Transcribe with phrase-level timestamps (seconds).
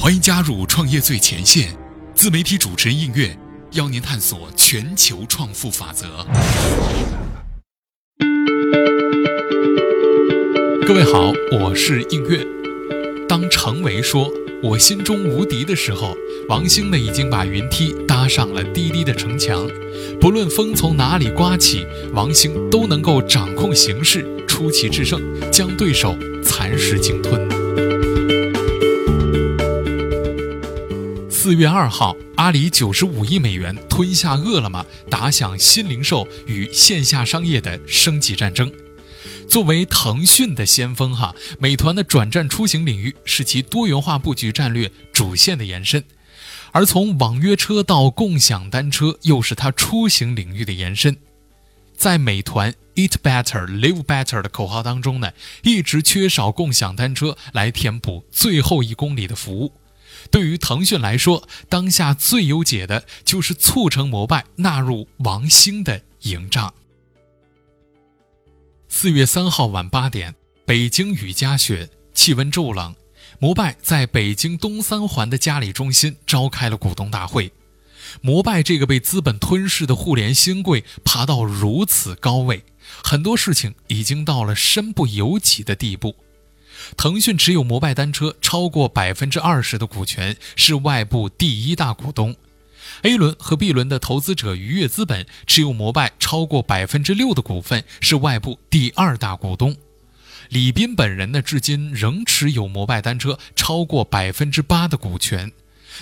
[0.00, 1.76] 欢迎加入创业最前线，
[2.14, 3.36] 自媒体主持人应月
[3.72, 6.24] 邀您探索全球创富法则。
[10.86, 12.46] 各位好，我是应月。
[13.28, 14.30] 当程维说
[14.62, 16.14] “我心中无敌”的时候，
[16.48, 19.68] 王兴呢已经把云梯搭上了滴滴的城墙。
[20.20, 21.84] 不论风从哪里刮起，
[22.14, 25.20] 王兴都能够掌控形势，出奇制胜，
[25.50, 27.47] 将对手蚕食鲸吞。
[31.48, 38.70] 四月二号，阿里九十五亿美元吞下饿了么，打响新零售与线下商业的升级战争。
[39.48, 46.04] 作为腾讯的先锋，哈，美团的转战出行领域是其多元化布局战略主线的延伸，
[46.72, 51.16] 而从网约车到共享单车，又是它出行领域的延伸。
[51.96, 59.72] 在美团 “Eat Better, Live Better” 的口号当中呢，一直缺少共享单车来填补最后一公里的服务。
[60.30, 66.74] 对于腾讯来说，当下最优解的就是促成摩拜纳入王兴的营帐。
[68.88, 72.94] 四月三号晚八点，北京雨夹雪，气温骤冷。
[73.38, 77.52] 摩拜在北京东三环的嘉里中心召开了股东大会。
[78.20, 82.64] 摩拜这个被资本吞噬的互联新贵，爬到如此高位，
[83.04, 86.16] 很多事情已经到了身不由己的地步。
[86.96, 92.34] 腾讯持有摩拜单车超过百分之二十的股权，是外部第一大股东。
[93.02, 99.76] A 轮和 B 轮的投资者愉悦资本持有摩拜超过百分之六的股份，是外部第二大股东。
[100.48, 105.52] 李斌本人呢，至今仍持有摩拜单车超过百分之八的股权。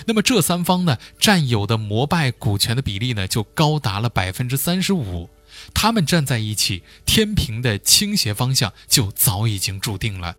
[0.05, 5.29] 那么这三方呢，占有的摩拜股权的比例呢，就高达了百分之三十五。
[5.73, 10.35] 他们站在一起，天平的倾斜方向就早已经注定了。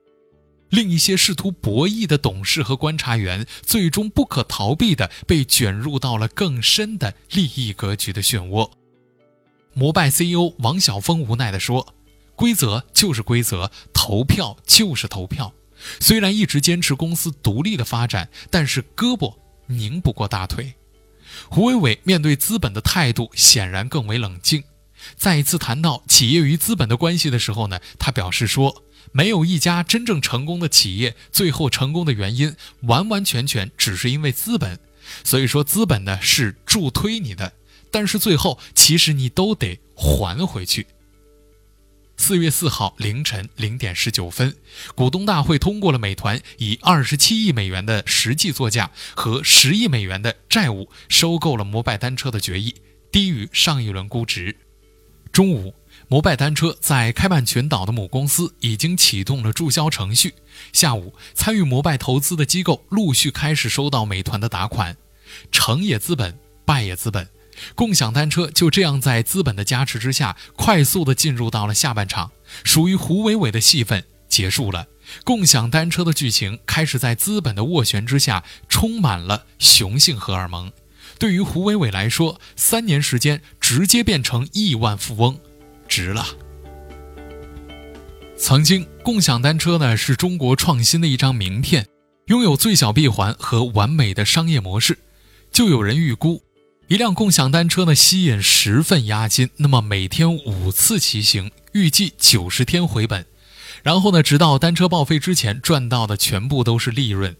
[0.70, 8.70] 另一些试图博弈的董事和观察员，最终不可逃避地被卷入到了更深的利益格局的漩涡。
[9.74, 11.94] 摩拜 CEO 王晓峰无奈地说
[12.34, 15.52] ：“规则就是规则，投票就是投票。
[16.00, 19.34] 虽然一直坚持公司独立的发展，但是胳膊
[19.66, 20.74] 拧不过大腿。”
[21.48, 24.64] 胡伟伟面对资本的态度显然更为冷静。
[25.16, 28.84] 再一次谈到企业与资本的关系的时候呢，他表示说。
[29.10, 34.78] 没有一家真正成功的企业，最后成功的原因完完全全只是因为资本。
[35.24, 37.54] 所以说，资本呢是助推你的，
[37.90, 40.86] 但是最后其实你都得还回去。
[42.18, 44.54] 四月四号凌晨零点十九分，
[44.94, 52.74] 股东大会通过了美团以二十七亿美元的实际作价和十亿美元的债务收购了摩拜单车的决议，
[53.10, 54.54] 低于上一轮估值。
[55.38, 55.72] 中午。
[56.08, 60.34] 摩拜单车在开曼群岛的母公司已经启动了注销程序。
[60.72, 64.96] 下午，参与摩拜投资的机构陆续开始收到美团的打款，
[65.52, 67.28] 成也资本，败也资本。
[67.76, 72.32] 共享单车就这样在资本的加持之下，快速的进入到了下半场。
[72.64, 74.88] 属于胡伟伟的戏份结束了，
[75.22, 80.72] 共享单车的剧情开始在资本的斡旋之下，充满了雄性荷尔蒙。
[81.18, 85.38] 对于胡伟伟来说，三年时间直接变成亿万富翁。
[85.88, 86.26] 值了。
[88.36, 91.86] 曾经，共享单车呢是中国创新的一张名片，
[92.26, 94.98] 拥有最小闭环和完美的商业模式。
[95.50, 96.42] 就有人预估，
[96.86, 103.26] 一辆共享单车呢吸引十份押金，那么每天五次骑行，预计九十天回本。
[103.82, 107.34] 然后呢，直到单车报废之前，赚到的全部都是利润。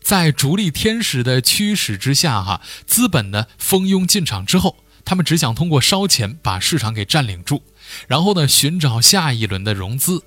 [0.00, 7.62] 在逐利天使的驱使之下，哈，资本呢蜂拥进场之后，他们只想通过烧钱把市场给占领住。
[8.06, 10.22] 然后呢，寻找下一轮的融资，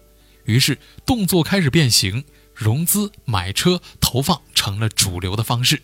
[0.46, 5.84] 于是动作开始变形，融资、买车、投放成了主流的方式。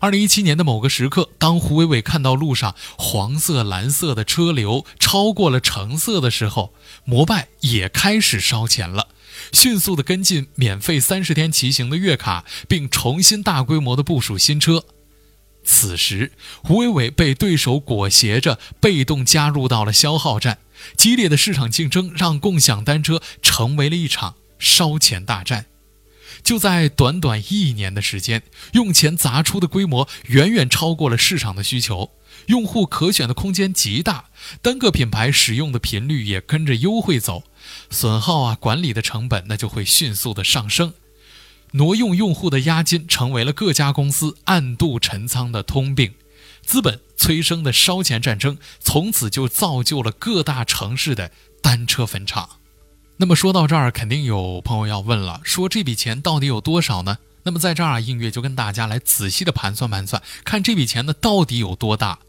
[0.00, 6.72] 二零一七年的某个时刻，当胡伟伟看到路上黄色、蓝色的车流超过了橙色的时候，
[7.04, 9.08] 摩拜也开始烧钱了，
[9.50, 14.84] 迅速的跟进免费三十天骑行的月卡，并重新大规模的部署新车。
[15.64, 16.32] 此时，
[16.62, 20.58] 胡伟伟被对手裹挟着，被动加入到了消耗战。
[20.96, 25.66] 激烈的市场竞争让共享单车成为了一场烧钱大战。
[26.42, 32.10] 就在短短一年的时间，用钱砸出的规模远远超过了市场的需求，
[32.46, 34.30] 用户可选的空间极大，
[34.60, 37.44] 单个品牌使用的频率也跟着优惠走，
[37.90, 40.94] 损耗啊管理的成本那就会迅速的上升。
[41.72, 46.14] 挪用用户的押金成为了各家公司暗度陈仓的通病。
[46.64, 52.50] 资本催生的烧钱战争，从此就造就了各大城市的单车坟场。
[53.16, 57.18] 那么说到这儿，肯定有朋友要问了：说这笔钱到底有多少呢？
[57.42, 62.20] 那么在这儿啊，映月就跟大家来仔细的盘算盘算，看这笔钱呢到底有多大，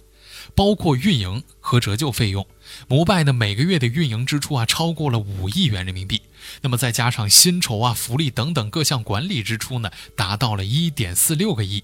[0.55, 2.47] 包括运营和折旧费用，
[2.87, 6.21] 摩拜呢每个月的运营支出啊超过了五亿元人民币，
[6.61, 11.83] 那么再加上薪酬啊、福利等等各项管理支出呢，达到了一点四六个亿，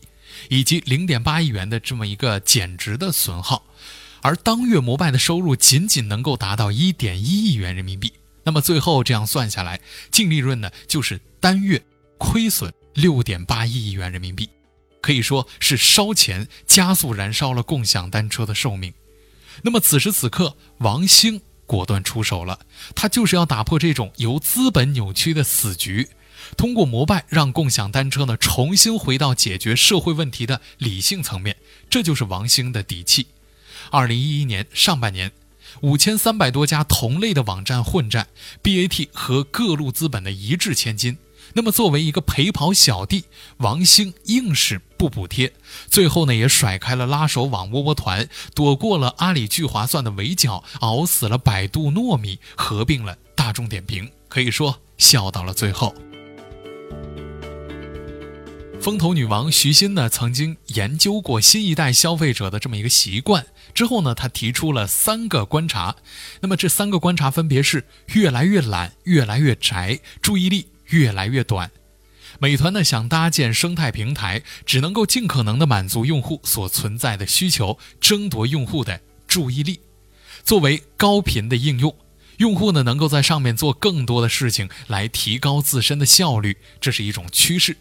[0.49, 3.63] 以及零点八亿元的这么一个减值的损耗。
[4.21, 8.11] 而当月摩拜的收入仅仅能够达到一点一亿元人民币，
[8.43, 9.79] 那么最后这样算下来，
[10.11, 11.81] 净利润呢就是单月
[12.17, 14.49] 亏损六点八亿元人民币，
[14.99, 18.93] 可以说是烧钱加速燃烧了共享单车的寿命。
[19.63, 22.59] 那么此时此刻，王兴果断出手了，
[22.95, 26.09] 他就是要打破这种由资本扭曲的死局，
[26.57, 31.57] 通过摩拜让共享单车呢重新回到解决社会问题的理性层面，
[31.89, 33.27] 这就是王兴的底气。
[33.91, 35.31] 二零一一年上半年，
[35.81, 38.27] 五千三百多家同类的网站混战
[38.63, 41.17] ，BAT 和各路资本的一掷千金。
[41.53, 43.25] 那么，作为一个陪跑小弟，
[43.57, 45.53] 王兴硬是不补贴，
[45.89, 55.93] 最后呢也甩开了拉手网窝窝团，躲过了阿里聚划算的围剿，熬死了百度糯米，合并了大众点评，可以说笑到了最后。
[58.81, 65.97] 风投女王徐新呢，曾经研究过新一代消费者的这么一个习惯，之后呢，她提出了三个观察。
[66.39, 71.71] 那么这三个观察分别是：越来越懒，越来越宅，注意力越来越短。
[72.39, 79.79] 美团呢想搭建生态平台，只能够尽可能的满足用户所存在的需求，争夺用户的注意力。
[80.43, 81.93] 作为高频的应用，
[82.37, 87.77] 用户呢能够在上面做更多的事情，来提高自身的效率，这是一种趋势。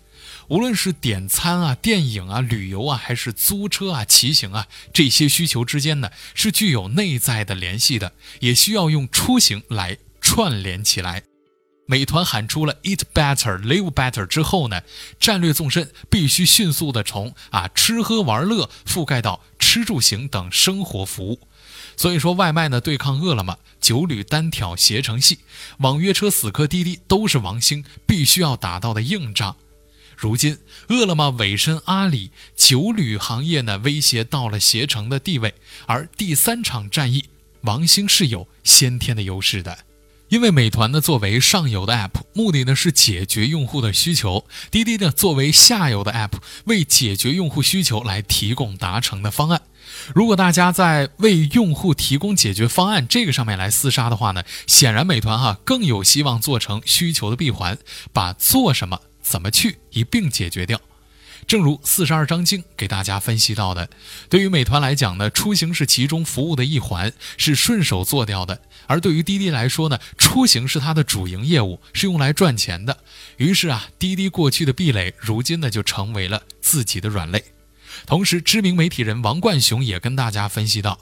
[0.48, 11.27] 无论是点餐啊、电影啊、旅游啊，还是租车啊、骑行啊，这些需求之间呢是具有内在的联系的，也需要用出行来串联起来。
[11.90, 14.82] 美团喊出了 “Eat Better, Live Better” 之后呢，
[15.18, 21.40] 战略纵深必须迅速的从啊吃喝玩乐覆盖到吃住行等生活服务。
[21.96, 25.38] 所以说，外卖呢对抗饿了么、九旅单挑携程系、
[25.78, 29.56] 网约车死磕滴滴，都是王兴必须要打到的硬仗。
[30.14, 30.58] 如今，
[30.88, 35.54] 饿了么委身阿里，酒旅行业呢威胁到了携程的地位。
[35.86, 37.24] 而第三场战役，
[37.62, 39.78] 王兴是有先天的优势的，
[40.28, 46.32] 因为美团呢作为上游的 app，目的呢是解决用户的需求；滴滴呢作为下游的 app，
[46.64, 49.62] 为解决用户需求来提供达成的方案。
[50.14, 57.78] 如果大家在为用户提供解决方案这个上面来厮杀的话呢，显然美团哈更有希望做成需求的闭环，
[58.12, 59.00] 把做什么。
[59.20, 60.80] 怎么去一并解决掉？
[61.48, 63.88] 正如四十二章经给大家分析到的，
[64.28, 68.54] 对于美团来讲呢，出行是其中服务的一环，是顺手做掉的；
[68.86, 72.98] 而对于滴滴来说呢，出行是它的主营业务，是用来赚钱的。
[73.38, 77.42] 于是啊，滴滴过去的壁垒，如今呢就成为了自己的软肋。
[78.04, 80.98] 同时，知名媒体人王冠雄也跟大家分析到，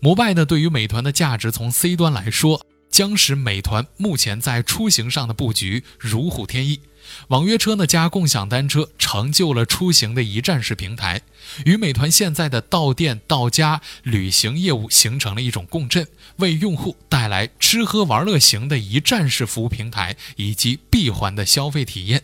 [0.00, 6.80] 摩拜呢对于美团的价值，从 C 端来说，将使美团目前在出行上的布局如虎添翼。
[7.28, 11.22] 网约车呢加共享单车成就了出行的一站式平台，
[11.64, 16.06] 与美团现在的到店到家旅行业务形成了一种共振，
[16.36, 22.22] 为用户带来吃喝玩乐行的一站式服务平台以及闭环的消费体验。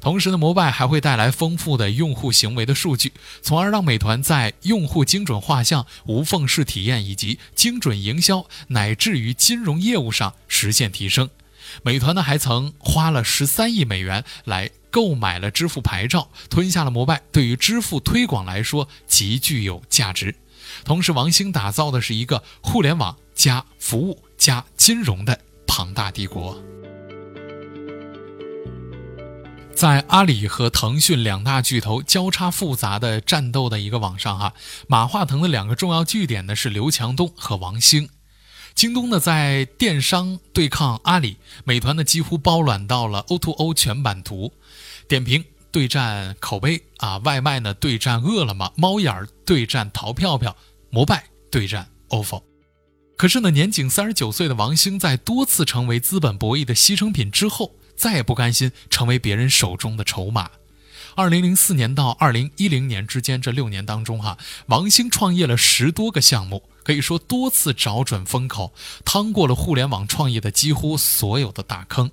[0.00, 11.30] 同时呢，摩拜还会带来丰富的用户行为的数据，从而让美团在用户精准画像、无缝式体验以及精准营销乃至于金融业务上实现提升。
[11.82, 20.34] 美团呢还曾花了十三亿美元来购买了支付牌照，吞下了摩拜，对于支付推广来说极具有价值。
[20.84, 26.62] 同时，王兴打造的是一个互联网加服务加金融的庞大帝国。
[29.74, 34.54] 在阿里和腾讯两大巨头交叉复杂的战斗的一个网上，哈，
[34.86, 38.08] 马化腾的两个重要据点呢是刘强东和王兴。
[38.74, 44.52] 京东呢，在电商对抗阿里，美团呢几乎包揽到了 O2O 全版图，
[45.06, 50.56] 点评对战口碑啊，外卖呢对战饿了么，猫眼儿对战淘票票，
[50.90, 52.42] 摩拜对战 ofo。
[53.16, 60.50] 可是呢，年仅三十九岁的王兴，在多次成为资本博弈的牺牲品之后，再也不甘心成为别人手中的筹码。
[61.14, 66.62] 二零零四年到二零一零年之间这六年当中，哈，王兴创业了十多个项目。
[66.84, 72.10] 可以说多次找准风口，趟过了互联网创业的几乎所有的大坑。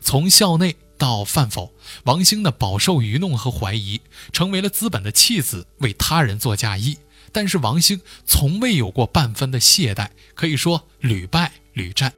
[0.00, 1.74] 从校内到饭否，
[2.04, 4.00] 王兴呢饱受愚弄和怀疑，
[4.32, 6.96] 成为了资本的弃子，为他人做嫁衣。
[7.30, 12.10] 但是王兴从未有过半分的懈怠，可以说屡败屡战。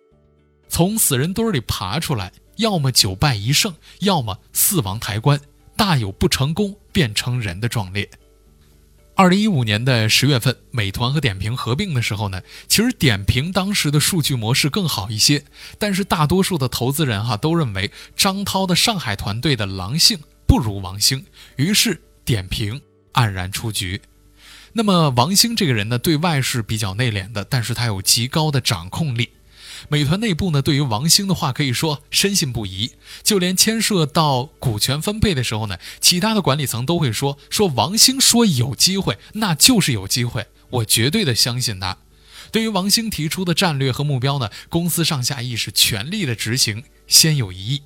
[0.69, 5.41] 从死人堆里爬出来，要么九败一胜，要么四王抬棺。
[5.79, 8.11] 大有不成功便成仁的壮烈。
[9.15, 15.45] 二零一五年的十月份，美团和点评合并的时候呢，其实点评当时的数据模式更好一些，
[15.79, 21.25] 但是大多数的投资人哈都认为张涛的上海团队的狼性不如王兴，
[21.57, 22.81] 于是点评
[23.13, 24.01] 黯然出局。
[24.73, 29.31] 那么王兴这个人呢，对外是比较内敛的，但是他有极高的掌控力。
[29.89, 32.93] 美团内部呢，对于王兴的话可以说深信不疑，
[33.23, 41.99] 就连牵涉到股权分配的时候呢，其他的管理层都会说说王兴说有机会，那就是有机会，我绝对的相信他。
[42.51, 47.83] 对于王兴提出的战略和目标呢，公司上下意识全力的执行，先有一意。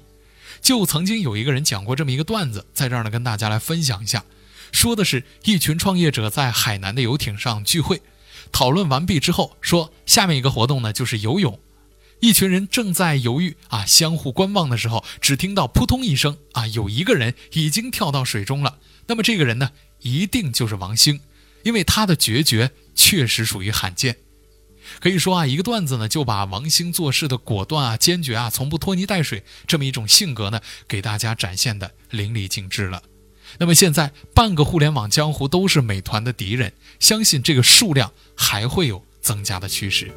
[0.60, 4.24] 就曾经有一个人讲过这么一个段子，在这儿呢跟大家来分享一下，
[4.70, 8.00] 说的是一群创业者在海南的游艇上聚会，
[8.52, 11.58] 讨论完毕之后，说下面一个活动呢就是游泳。
[12.22, 18.78] 一群人正在犹豫啊，相互观望的时候，只听到扑通一声啊，有一个人已经跳到水中了。
[19.08, 21.18] 那么这个人呢，一定就是王兴，
[21.64, 24.18] 因为他的决绝确实属于罕见。
[25.00, 33.02] 可以说啊，一个段子呢，就把王兴做事的果断啊、坚决啊、从不拖泥带水这么一种性格呢，给大家展现的淋漓尽致了。
[33.58, 40.12] 那么现在，半个互联网江湖都是美团的敌人，相信这个数量还会有增加的趋势。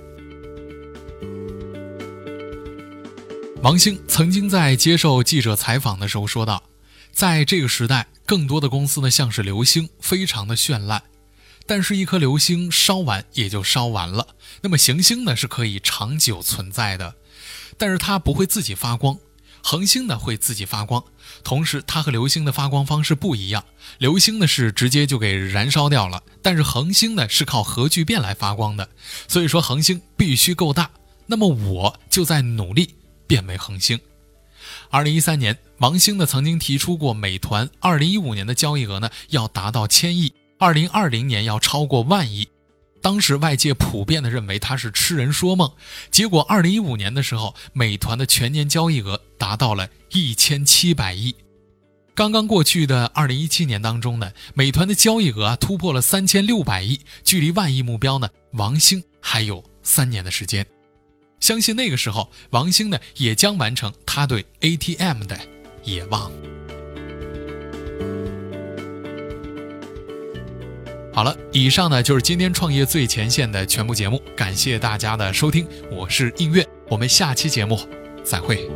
[3.65, 6.62] 王兴曾经在接受记者采访的时候说道
[7.12, 11.01] ：“在这个时代，更多的公司呢像是流星，非常的绚烂。
[11.65, 14.36] 但是，一颗流星烧完也就烧完了。
[14.62, 17.15] 那么，行星呢是可以长久存在的，
[17.75, 19.17] 但是它不会自己发光。
[19.63, 21.03] 恒星呢会自己发光，
[21.43, 23.65] 同时它和流星的发光方式不一样。
[23.98, 28.88] 流星呢是直接就给燃烧掉了，但是恒星呢是靠核聚变来发光的。
[29.27, 30.91] 所以说，恒星必须够大。
[31.25, 32.93] 那么，我就在努力。”
[33.27, 34.00] 变为恒星。
[34.89, 42.48] 二零一三年，王兴呢曾经提出过，美团二零一五年的交易额呢要达到千亿，二零二零年要超过万亿。
[43.01, 45.72] 当时外界普遍的认为他是痴人说梦。
[46.10, 51.36] 结果二零一五年的时候，美团的全年交易额达到了一千七百亿。
[52.15, 60.65] 刚刚过去的二零一七年当中呢，美团的交易额啊突破了三千六百亿，距离万亿目标呢，王兴还有三年的时间。
[61.39, 65.38] 相信那个时候，王兴呢也将完成他对 ATM 的
[65.84, 66.32] 野望。
[71.13, 77.80] 好了，以上呢就是今天创业最前线的全部节目，感谢大家的收听，我是应月，我们下期节目
[78.24, 78.70] 再会。